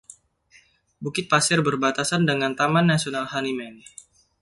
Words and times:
Bukit 1.03 1.25
pasir 1.33 1.59
berbatasan 1.67 2.21
dengan 2.29 2.51
Taman 2.59 2.85
Nasional 2.91 3.25
Honeyman. 3.31 3.75